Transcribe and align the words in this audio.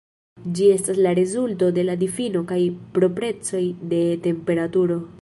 Ĝi 0.59 0.69
estas 0.75 1.01
la 1.07 1.11
rezulto 1.19 1.69
de 1.77 1.85
la 1.91 1.97
difino 2.05 2.43
kaj 2.53 2.59
proprecoj 2.99 3.65
de 3.95 4.05
temperaturo. 4.29 5.03